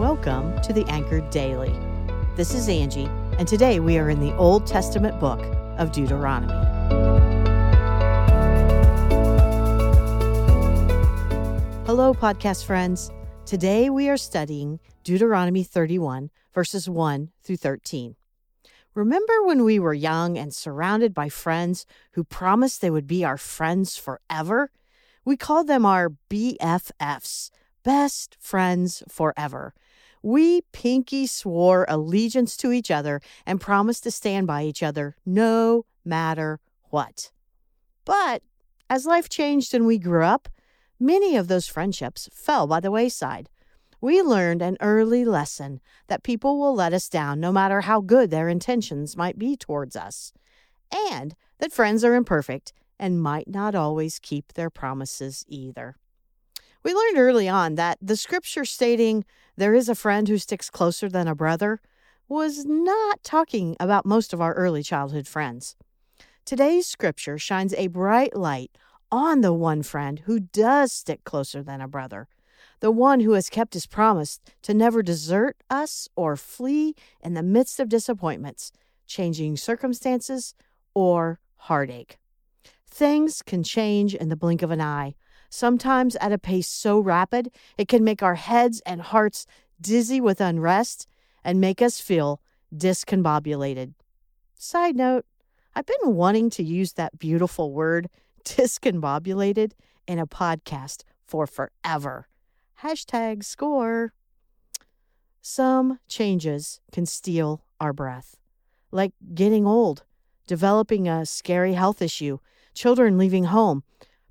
Welcome 0.00 0.58
to 0.62 0.72
the 0.72 0.86
Anchored 0.88 1.28
Daily. 1.28 1.78
This 2.34 2.54
is 2.54 2.70
Angie, 2.70 3.10
and 3.36 3.46
today 3.46 3.80
we 3.80 3.98
are 3.98 4.08
in 4.08 4.18
the 4.18 4.34
Old 4.36 4.66
Testament 4.66 5.20
book 5.20 5.40
of 5.76 5.92
Deuteronomy. 5.92 6.54
Hello, 11.84 12.14
podcast 12.14 12.64
friends. 12.64 13.10
Today 13.44 13.90
we 13.90 14.08
are 14.08 14.16
studying 14.16 14.80
Deuteronomy 15.04 15.64
31, 15.64 16.30
verses 16.54 16.88
1 16.88 17.28
through 17.42 17.58
13. 17.58 18.16
Remember 18.94 19.44
when 19.44 19.64
we 19.64 19.78
were 19.78 19.92
young 19.92 20.38
and 20.38 20.54
surrounded 20.54 21.12
by 21.12 21.28
friends 21.28 21.84
who 22.12 22.24
promised 22.24 22.80
they 22.80 22.90
would 22.90 23.06
be 23.06 23.22
our 23.22 23.36
friends 23.36 23.98
forever? 23.98 24.70
We 25.26 25.36
called 25.36 25.66
them 25.66 25.84
our 25.84 26.14
BFFs, 26.30 27.50
best 27.84 28.38
friends 28.40 29.02
forever. 29.06 29.74
We 30.22 30.62
pinky 30.72 31.26
swore 31.26 31.86
allegiance 31.88 32.56
to 32.58 32.72
each 32.72 32.90
other 32.90 33.20
and 33.46 33.60
promised 33.60 34.02
to 34.04 34.10
stand 34.10 34.46
by 34.46 34.64
each 34.64 34.82
other 34.82 35.16
no 35.24 35.86
matter 36.04 36.60
what. 36.90 37.30
But 38.04 38.42
as 38.88 39.06
life 39.06 39.28
changed 39.28 39.74
and 39.74 39.86
we 39.86 39.98
grew 39.98 40.24
up, 40.24 40.48
many 40.98 41.36
of 41.36 41.48
those 41.48 41.66
friendships 41.66 42.28
fell 42.32 42.66
by 42.66 42.80
the 42.80 42.90
wayside 42.90 43.48
we 44.00 44.22
learned 44.22 44.62
an 44.62 44.78
early 44.80 45.24
lesson 45.24 45.80
that 46.06 46.22
people 46.22 46.58
will 46.58 46.74
let 46.74 46.92
us 46.92 47.08
down 47.08 47.38
no 47.38 47.52
matter 47.52 47.82
how 47.82 48.00
good 48.00 48.30
their 48.30 48.48
intentions 48.48 49.16
might 49.16 49.38
be 49.38 49.56
towards 49.56 49.94
us, 49.94 50.32
and 51.08 51.34
that 51.58 51.72
friends 51.72 52.02
are 52.02 52.14
imperfect 52.14 52.72
and 52.98 53.22
might 53.22 53.48
not 53.48 53.74
always 53.74 54.18
keep 54.18 54.54
their 54.54 54.70
promises 54.70 55.44
either. 55.48 55.96
We 56.82 56.94
learned 56.94 57.18
early 57.18 57.48
on 57.48 57.74
that 57.74 57.98
the 58.00 58.16
scripture 58.16 58.64
stating, 58.64 59.24
There 59.56 59.74
is 59.74 59.88
a 59.88 59.94
friend 59.94 60.28
who 60.28 60.38
sticks 60.38 60.70
closer 60.70 61.08
than 61.08 61.28
a 61.28 61.34
brother, 61.34 61.80
was 62.28 62.64
not 62.64 63.22
talking 63.22 63.76
about 63.80 64.06
most 64.06 64.32
of 64.32 64.40
our 64.40 64.54
early 64.54 64.82
childhood 64.82 65.26
friends. 65.26 65.76
Today's 66.44 66.86
scripture 66.86 67.38
shines 67.38 67.74
a 67.74 67.88
bright 67.88 68.36
light 68.36 68.70
on 69.12 69.40
the 69.40 69.52
one 69.52 69.82
friend 69.82 70.20
who 70.20 70.40
does 70.40 70.92
stick 70.92 71.24
closer 71.24 71.62
than 71.62 71.80
a 71.80 71.88
brother 71.88 72.28
the 72.80 72.90
one 72.90 73.20
who 73.20 73.32
has 73.32 73.48
kept 73.48 73.74
his 73.74 73.86
promise 73.86 74.40
to 74.62 74.74
never 74.74 75.02
desert 75.02 75.56
us 75.68 76.08
or 76.16 76.36
flee 76.36 76.94
in 77.22 77.34
the 77.34 77.42
midst 77.42 77.78
of 77.78 77.88
disappointments, 77.88 78.72
changing 79.06 79.56
circumstances, 79.56 80.54
or 80.94 81.38
heartache. 81.56 82.18
Things 82.86 83.42
can 83.42 83.62
change 83.62 84.14
in 84.14 84.28
the 84.28 84.36
blink 84.36 84.62
of 84.62 84.70
an 84.70 84.80
eye, 84.80 85.14
sometimes 85.50 86.16
at 86.16 86.32
a 86.32 86.38
pace 86.38 86.68
so 86.68 86.98
rapid 86.98 87.50
it 87.76 87.88
can 87.88 88.02
make 88.02 88.22
our 88.22 88.36
heads 88.36 88.80
and 88.86 89.02
hearts 89.02 89.44
dizzy 89.80 90.20
with 90.20 90.40
unrest 90.40 91.06
and 91.44 91.60
make 91.60 91.82
us 91.82 92.00
feel 92.00 92.40
discombobulated. 92.74 93.94
Side 94.54 94.96
note, 94.96 95.26
I've 95.74 95.86
been 95.86 96.14
wanting 96.14 96.50
to 96.50 96.62
use 96.62 96.94
that 96.94 97.18
beautiful 97.18 97.72
word, 97.72 98.08
discombobulated, 98.44 99.72
in 100.06 100.18
a 100.18 100.26
podcast 100.26 101.02
for 101.24 101.46
forever. 101.46 102.28
Hashtag 102.82 103.44
score. 103.44 104.12
Some 105.40 106.00
changes 106.08 106.80
can 106.92 107.06
steal 107.06 107.64
our 107.80 107.92
breath, 107.92 108.36
like 108.90 109.12
getting 109.34 109.66
old, 109.66 110.04
developing 110.46 111.08
a 111.08 111.24
scary 111.24 111.74
health 111.74 112.02
issue, 112.02 112.38
children 112.74 113.16
leaving 113.16 113.44
home, 113.44 113.84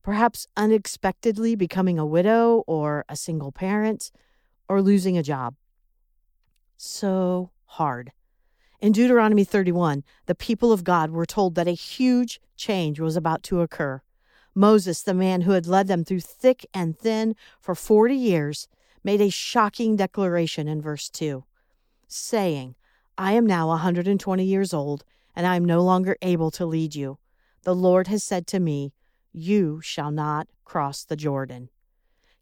perhaps 0.10 0.48
unexpectedly 0.58 1.54
becoming 1.54 2.00
a 2.00 2.06
widow 2.06 2.64
or 2.66 3.06
a 3.08 3.16
single 3.16 3.52
parent, 3.52 4.10
or 4.68 4.82
losing 4.82 5.16
a 5.16 5.22
job. 5.22 5.54
So 6.78 7.52
hard. 7.66 8.12
In 8.80 8.92
Deuteronomy 8.92 9.44
31, 9.44 10.04
the 10.26 10.34
people 10.34 10.72
of 10.72 10.84
God 10.84 11.12
were 11.12 11.28
told 11.28 11.54
that 11.54 11.68
a 11.68 11.74
huge 11.74 12.42
change 12.56 13.00
was 13.00 13.16
about 13.16 13.44
to 13.44 13.62
occur. 13.62 14.02
Moses, 14.56 15.04
the 15.04 15.14
man 15.14 15.42
who 15.42 15.52
had 15.52 15.68
led 15.68 15.86
them 15.88 16.04
through 16.04 16.22
thick 16.22 16.66
and 16.74 16.98
thin 16.98 17.36
for 17.62 17.76
40 17.76 18.16
years, 18.16 18.68
made 19.04 19.22
a 19.22 19.30
shocking 19.30 19.96
declaration 19.96 20.68
in 20.68 20.82
verse 20.82 21.08
2, 21.08 21.44
saying, 22.08 22.74
I 23.16 23.34
am 23.34 23.46
now 23.46 23.66
a 23.66 23.78
120 23.78 24.44
years 24.44 24.74
old, 24.74 25.04
and 25.36 25.46
I 25.46 25.56
am 25.56 25.66
no 25.66 25.84
longer 25.84 26.18
able 26.24 26.50
to 26.50 26.66
lead 26.66 26.96
you. 26.96 27.20
The 27.62 27.76
Lord 27.76 28.08
has 28.08 28.24
said 28.24 28.48
to 28.48 28.60
me, 28.60 28.92
You 29.32 29.82
shall 29.82 30.12
not 30.12 30.48
cross 30.66 31.04
the 31.04 31.16
Jordan. 31.16 31.70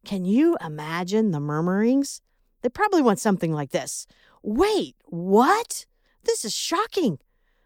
Can 0.05 0.25
you 0.25 0.57
imagine 0.63 1.31
the 1.31 1.39
murmurings? 1.39 2.21
They 2.61 2.69
probably 2.69 3.01
went 3.01 3.19
something 3.19 3.51
like 3.51 3.71
this 3.71 4.07
Wait, 4.41 4.95
what? 5.05 5.85
This 6.23 6.45
is 6.45 6.53
shocking. 6.53 7.19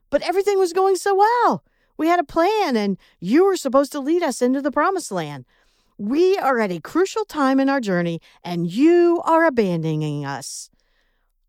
But 0.09 0.21
everything 0.23 0.57
was 0.57 0.73
going 0.73 0.95
so 0.95 1.15
well. 1.15 1.63
We 1.97 2.07
had 2.07 2.19
a 2.19 2.23
plan, 2.23 2.75
and 2.75 2.97
you 3.19 3.45
were 3.45 3.55
supposed 3.55 3.91
to 3.91 3.99
lead 3.99 4.23
us 4.23 4.41
into 4.41 4.61
the 4.61 4.71
promised 4.71 5.11
land. 5.11 5.45
We 5.97 6.37
are 6.37 6.59
at 6.59 6.71
a 6.71 6.81
crucial 6.81 7.25
time 7.25 7.59
in 7.59 7.69
our 7.69 7.79
journey, 7.79 8.19
and 8.43 8.71
you 8.71 9.21
are 9.23 9.45
abandoning 9.45 10.25
us. 10.25 10.69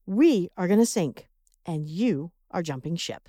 We 0.04 0.50
are 0.56 0.68
going 0.68 0.80
to 0.80 0.86
sink, 0.86 1.26
and 1.64 1.88
you 1.88 2.32
are 2.50 2.62
jumping 2.62 2.96
ship. 2.96 3.28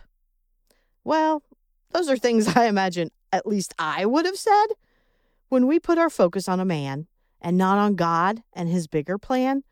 Well, 1.04 1.44
those 1.92 2.10
are 2.10 2.18
things 2.18 2.48
I 2.58 2.66
imagine 2.66 3.10
at 3.34 3.48
least 3.48 3.74
I 3.80 4.06
would 4.06 4.26
have 4.26 4.38
said. 4.38 4.68
When 5.50 5.68
we 5.68 5.80
put 5.80 5.98
our 5.98 6.10
focus 6.10 6.48
on 6.48 6.60
a 6.60 6.66
man 6.66 7.08
and 7.42 7.58
not 7.58 7.78
on 7.78 7.96
God 7.96 8.44
and 8.54 8.70
his 8.70 8.88
bigger 8.88 9.18
plan, 9.18 9.64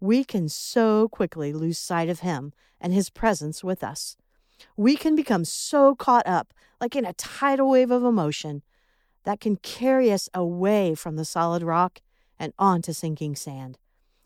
we 0.00 0.24
can 0.24 0.48
so 0.48 1.08
quickly 1.08 1.52
lose 1.52 1.78
sight 1.78 2.08
of 2.08 2.20
him 2.20 2.52
and 2.80 2.94
his 2.94 3.10
presence 3.10 3.62
with 3.62 3.84
us. 3.84 4.16
We 4.76 4.96
can 4.96 5.14
become 5.14 5.44
so 5.44 5.94
caught 5.94 6.26
up 6.26 6.54
like 6.80 6.96
in 6.96 7.04
a 7.04 7.12
tidal 7.12 7.70
wave 7.70 7.90
of 7.90 8.04
emotion 8.04 8.62
that 9.24 9.40
can 9.40 9.56
carry 9.56 10.10
us 10.10 10.30
away 10.32 10.94
from 10.94 11.16
the 11.16 11.26
solid 11.26 11.62
rock 11.62 12.00
and 12.38 12.54
onto 12.58 12.94
sinking 12.94 13.36
sand. 13.36 13.78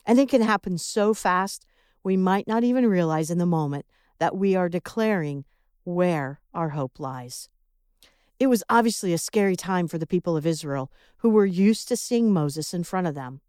And 0.07 0.21
it 0.21 0.29
can 0.29 0.43
happen 0.43 0.79
so 0.79 1.15
fast, 1.15 1.67
we 2.05 2.17
might 2.17 2.47
not 2.47 2.63
even 2.63 2.87
realize 2.87 3.31
in 3.31 3.39
the 3.39 3.47
moment 3.47 3.87
that 4.21 4.37
we 4.37 4.55
are 4.55 4.69
declaring 4.69 5.45
where 5.83 6.41
our 6.53 6.71
hope 6.71 7.01
lies. 7.01 7.49
It 8.39 8.49
was 8.49 8.65
obviously 8.69 9.13
a 9.13 9.19
scary 9.19 9.57
time 9.57 9.87
for 9.87 9.99
the 9.99 10.07
people 10.07 10.37
of 10.37 10.47
Israel, 10.47 10.91
who 11.19 11.31
were 11.31 11.47
used 11.47 11.89
to 11.89 11.97
seeing 11.97 12.33
Moses 12.33 12.75
in 12.75 12.85
front 12.85 13.07
of 13.07 13.15
them. 13.15 13.41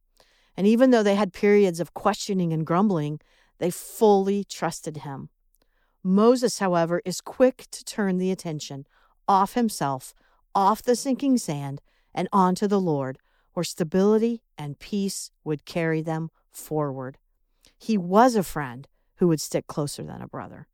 And 0.55 0.67
even 0.67 0.91
though 0.91 1.03
they 1.03 1.15
had 1.15 1.33
periods 1.33 1.79
of 1.79 1.93
questioning 1.93 2.53
and 2.53 2.65
grumbling, 2.65 3.19
they 3.57 3.71
fully 3.71 4.43
trusted 4.43 4.97
him. 4.97 5.29
Moses, 6.03 6.59
however, 6.59 7.01
is 7.03 7.19
quick 7.19 7.65
to 7.71 7.83
turn 7.83 8.17
the 8.17 8.31
attention 8.31 8.85
off 9.27 9.55
himself, 9.55 10.13
off 10.53 10.83
the 10.83 10.95
sinking 10.95 11.37
sand, 11.37 11.81
and 12.13 12.29
onto 12.31 12.67
the 12.67 12.79
Lord, 12.79 13.17
where 13.53 13.63
stability 13.63 14.43
and 14.57 14.77
peace 14.77 15.31
would 15.43 15.65
carry 15.65 16.01
them 16.01 16.29
forward. 16.51 17.17
He 17.77 17.97
was 17.97 18.35
a 18.35 18.43
friend 18.43 18.87
who 19.15 19.27
would 19.27 19.41
stick 19.41 19.67
closer 19.67 20.03
than 20.03 20.21
a 20.21 20.27
brother. 20.27 20.67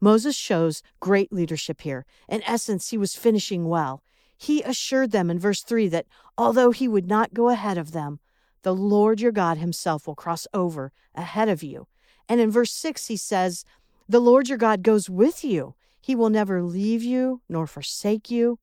Moses 0.00 0.36
shows 0.36 0.82
great 0.98 1.32
leadership 1.32 1.82
here. 1.82 2.06
In 2.28 2.42
essence, 2.46 2.88
he 2.88 2.98
was 2.98 3.14
finishing 3.14 3.68
well. 3.68 4.02
He 4.36 4.62
assured 4.62 5.10
them 5.10 5.30
in 5.30 5.38
verse 5.38 5.62
3 5.62 5.88
that 5.88 6.06
although 6.38 6.70
he 6.70 6.88
would 6.88 7.06
not 7.06 7.34
go 7.34 7.50
ahead 7.50 7.76
of 7.76 7.92
them, 7.92 8.20
the 8.62 8.74
Lord 8.74 9.20
your 9.20 9.32
God 9.32 9.58
himself 9.58 10.06
will 10.06 10.14
cross 10.14 10.46
over 10.54 10.92
ahead 11.14 11.48
of 11.48 11.62
you. 11.62 11.86
And 12.28 12.40
in 12.40 12.50
verse 12.50 12.72
6, 12.72 13.06
he 13.08 13.16
says 13.16 13.64
the 14.08 14.20
Lord 14.20 14.48
your 14.48 14.58
God 14.58 14.82
goes 14.82 15.10
with 15.10 15.44
you. 15.44 15.74
He 16.00 16.14
will 16.14 16.30
never 16.30 16.62
leave 16.62 17.02
you 17.02 17.42
nor 17.48 17.66
forsake 17.66 18.30
you. 18.30 18.58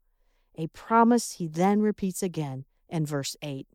A 0.55 0.67
promise 0.67 1.33
he 1.33 1.47
then 1.47 1.81
repeats 1.81 2.23
again 2.23 2.65
in 2.89 3.05
verse 3.05 3.35
8. 3.41 3.67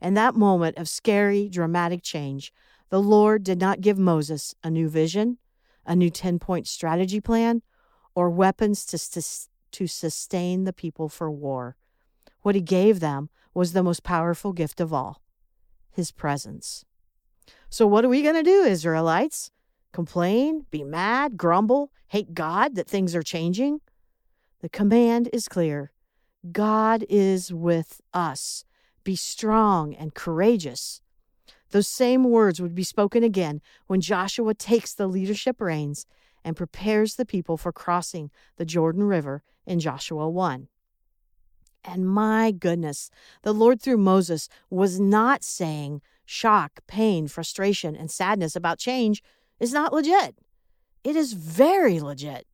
In 0.00 0.14
that 0.14 0.34
moment 0.34 0.76
of 0.76 0.88
scary, 0.88 1.48
dramatic 1.48 2.02
change, 2.02 2.52
the 2.90 3.00
Lord 3.00 3.42
did 3.42 3.58
not 3.58 3.80
give 3.80 3.98
Moses 3.98 4.54
a 4.62 4.70
new 4.70 4.88
vision, 4.88 5.38
a 5.86 5.96
new 5.96 6.10
10 6.10 6.38
point 6.38 6.66
strategy 6.66 7.20
plan, 7.20 7.62
or 8.14 8.30
weapons 8.30 8.84
to, 8.86 9.22
to 9.72 9.86
sustain 9.86 10.64
the 10.64 10.72
people 10.72 11.08
for 11.08 11.30
war. 11.30 11.76
What 12.42 12.54
he 12.54 12.60
gave 12.60 13.00
them 13.00 13.30
was 13.54 13.72
the 13.72 13.82
most 13.82 14.02
powerful 14.02 14.52
gift 14.52 14.80
of 14.80 14.92
all 14.92 15.20
his 15.90 16.10
presence. 16.10 16.84
So, 17.70 17.86
what 17.86 18.04
are 18.04 18.08
we 18.08 18.22
going 18.22 18.34
to 18.34 18.42
do, 18.42 18.62
Israelites? 18.64 19.50
complain, 19.94 20.66
be 20.70 20.84
mad, 20.84 21.38
grumble, 21.38 21.90
hate 22.08 22.34
God 22.34 22.74
that 22.74 22.88
things 22.88 23.14
are 23.14 23.22
changing? 23.22 23.80
The 24.60 24.68
command 24.68 25.30
is 25.32 25.48
clear 25.48 25.92
God 26.52 27.06
is 27.08 27.54
with 27.54 28.02
us. 28.12 28.66
Be 29.02 29.16
strong 29.16 29.94
and 29.94 30.14
courageous. 30.14 31.00
Those 31.74 31.88
same 31.88 32.22
words 32.22 32.62
would 32.62 32.76
be 32.76 32.84
spoken 32.84 33.24
again 33.24 33.60
when 33.88 34.00
Joshua 34.00 34.54
takes 34.54 34.94
the 34.94 35.08
leadership 35.08 35.60
reins 35.60 36.06
and 36.44 36.56
prepares 36.56 37.16
the 37.16 37.26
people 37.26 37.56
for 37.56 37.72
crossing 37.72 38.30
the 38.58 38.64
Jordan 38.64 39.02
River 39.02 39.42
in 39.66 39.80
Joshua 39.80 40.30
1. 40.30 40.68
And 41.84 42.08
my 42.08 42.52
goodness, 42.52 43.10
the 43.42 43.52
Lord 43.52 43.82
through 43.82 43.96
Moses 43.96 44.48
was 44.70 45.00
not 45.00 45.42
saying, 45.42 46.00
shock, 46.24 46.78
pain, 46.86 47.26
frustration, 47.26 47.96
and 47.96 48.08
sadness 48.08 48.54
about 48.54 48.78
change 48.78 49.20
is 49.58 49.72
not 49.72 49.92
legit. 49.92 50.38
It 51.02 51.16
is 51.16 51.32
very 51.32 51.98
legit, 51.98 52.46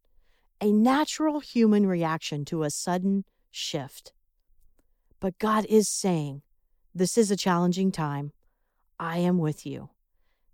a 0.62 0.72
natural 0.72 1.40
human 1.40 1.84
reaction 1.84 2.46
to 2.46 2.62
a 2.62 2.70
sudden 2.70 3.26
shift. 3.50 4.14
But 5.20 5.38
God 5.38 5.66
is 5.68 5.90
saying, 5.90 6.40
This 6.94 7.18
is 7.18 7.30
a 7.30 7.36
challenging 7.36 7.92
time. 7.92 8.32
I 9.00 9.16
am 9.16 9.38
with 9.38 9.64
you. 9.64 9.88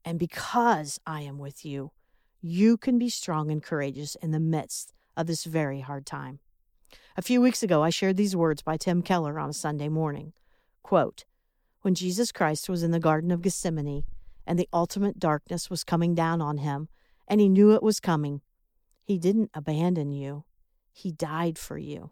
And 0.04 0.20
because 0.20 1.00
I 1.04 1.22
am 1.22 1.38
with 1.38 1.64
you, 1.64 1.90
you 2.40 2.76
can 2.76 2.96
be 2.96 3.08
strong 3.08 3.50
and 3.50 3.60
courageous 3.60 4.14
in 4.22 4.30
the 4.30 4.38
midst 4.38 4.92
of 5.16 5.26
this 5.26 5.42
very 5.42 5.80
hard 5.80 6.06
time. 6.06 6.38
A 7.16 7.22
few 7.22 7.40
weeks 7.40 7.64
ago, 7.64 7.82
I 7.82 7.90
shared 7.90 8.16
these 8.16 8.36
words 8.36 8.62
by 8.62 8.76
Tim 8.76 9.02
Keller 9.02 9.40
on 9.40 9.50
a 9.50 9.52
Sunday 9.52 9.88
morning. 9.88 10.32
Quote, 10.84 11.24
when 11.82 11.96
Jesus 11.96 12.30
Christ 12.30 12.68
was 12.68 12.84
in 12.84 12.92
the 12.92 13.00
Garden 13.00 13.32
of 13.32 13.42
Gethsemane 13.42 14.04
and 14.46 14.58
the 14.58 14.68
ultimate 14.72 15.18
darkness 15.18 15.68
was 15.68 15.82
coming 15.82 16.14
down 16.14 16.40
on 16.40 16.58
him, 16.58 16.88
and 17.26 17.40
he 17.40 17.48
knew 17.48 17.74
it 17.74 17.82
was 17.82 17.98
coming, 17.98 18.42
he 19.02 19.18
didn't 19.18 19.50
abandon 19.54 20.12
you. 20.12 20.44
He 20.92 21.10
died 21.10 21.58
for 21.58 21.78
you. 21.78 22.10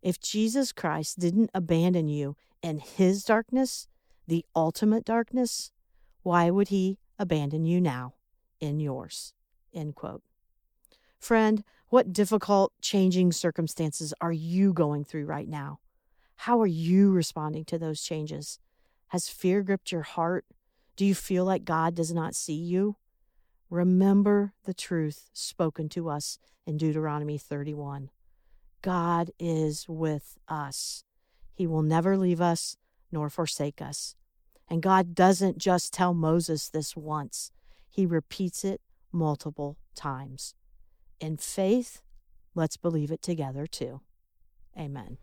If 0.00 0.18
Jesus 0.18 0.72
Christ 0.72 1.18
didn't 1.18 1.50
abandon 1.52 2.08
you 2.08 2.36
in 2.62 2.78
his 2.78 3.22
darkness, 3.22 3.86
the 4.28 4.44
ultimate 4.54 5.04
darkness, 5.04 5.72
why 6.22 6.50
would 6.50 6.68
he 6.68 6.98
abandon 7.18 7.64
you 7.64 7.80
now 7.80 8.14
in 8.60 8.78
yours? 8.78 9.32
End 9.74 9.94
quote. 9.94 10.22
Friend, 11.18 11.64
what 11.88 12.12
difficult, 12.12 12.72
changing 12.82 13.32
circumstances 13.32 14.12
are 14.20 14.32
you 14.32 14.72
going 14.74 15.04
through 15.04 15.24
right 15.24 15.48
now? 15.48 15.80
How 16.36 16.60
are 16.60 16.66
you 16.66 17.10
responding 17.10 17.64
to 17.64 17.78
those 17.78 18.02
changes? 18.02 18.58
Has 19.08 19.28
fear 19.28 19.62
gripped 19.62 19.90
your 19.90 20.02
heart? 20.02 20.44
Do 20.94 21.06
you 21.06 21.14
feel 21.14 21.44
like 21.44 21.64
God 21.64 21.94
does 21.94 22.12
not 22.12 22.34
see 22.34 22.54
you? 22.54 22.96
Remember 23.70 24.52
the 24.64 24.74
truth 24.74 25.30
spoken 25.32 25.88
to 25.90 26.10
us 26.10 26.38
in 26.66 26.76
Deuteronomy 26.76 27.38
31. 27.38 28.10
God 28.82 29.30
is 29.38 29.86
with 29.88 30.36
us. 30.48 31.04
He 31.54 31.66
will 31.66 31.82
never 31.82 32.16
leave 32.16 32.40
us 32.40 32.76
nor 33.10 33.28
forsake 33.30 33.80
us. 33.80 34.14
And 34.68 34.82
God 34.82 35.14
doesn't 35.14 35.58
just 35.58 35.92
tell 35.92 36.14
Moses 36.14 36.68
this 36.68 36.96
once, 36.96 37.50
He 37.88 38.04
repeats 38.04 38.64
it 38.64 38.80
multiple 39.12 39.78
times. 39.94 40.54
In 41.20 41.36
faith, 41.36 42.02
let's 42.54 42.76
believe 42.76 43.10
it 43.10 43.22
together 43.22 43.66
too. 43.66 44.00
Amen. 44.78 45.18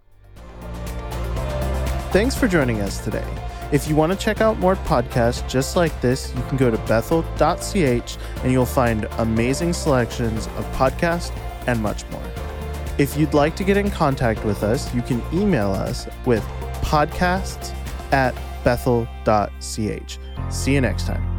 Thanks 2.11 2.35
for 2.35 2.47
joining 2.47 2.81
us 2.81 3.03
today. 3.03 3.25
If 3.71 3.87
you 3.87 3.95
want 3.95 4.13
to 4.13 4.17
check 4.17 4.41
out 4.41 4.59
more 4.59 4.75
podcasts 4.75 5.47
just 5.49 5.75
like 5.75 5.99
this, 6.01 6.33
you 6.35 6.41
can 6.43 6.57
go 6.57 6.71
to 6.71 6.77
bethel.ch 6.79 8.17
and 8.43 8.51
you'll 8.51 8.65
find 8.65 9.05
amazing 9.17 9.73
selections 9.73 10.47
of 10.47 10.65
podcasts 10.73 11.35
and 11.67 11.81
much 11.81 12.07
more. 12.09 12.23
If 12.97 13.17
you'd 13.17 13.33
like 13.33 13.55
to 13.57 13.63
get 13.63 13.75
in 13.75 13.91
contact 13.91 14.45
with 14.45 14.63
us, 14.63 14.93
you 14.93 15.01
can 15.01 15.21
email 15.33 15.71
us 15.71 16.07
with 16.25 16.45
podcasts 16.85 17.73
at 18.11 18.33
bethel.ch. 18.63 20.19
See 20.49 20.73
you 20.73 20.81
next 20.81 21.07
time. 21.07 21.34